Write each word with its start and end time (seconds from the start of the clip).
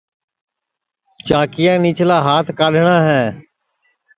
چاکِیا 1.27 1.73
نِیچلا 1.83 2.17
ہات 2.25 2.47
کاڈؔٹؔا 2.57 2.97
ہے 3.07 3.21